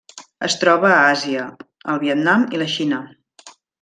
Es 0.45 0.53
troba 0.61 0.89
a 0.95 1.03
Àsia: 1.09 1.43
el 1.95 1.99
Vietnam 2.05 2.47
i 2.57 2.63
la 2.63 2.69
Xina. 2.77 3.03